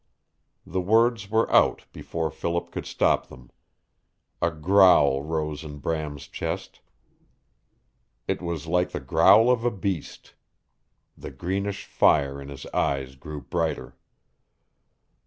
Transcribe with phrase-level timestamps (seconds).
[0.65, 3.51] The words were out before Philip could stop them.
[4.41, 6.79] A growl rose in Bram's chest.
[8.27, 10.33] It was like the growl of a beast.
[11.15, 13.95] The greenish fire in his eyes grew brighter.